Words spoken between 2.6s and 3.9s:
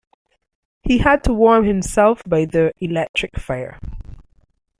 electric fire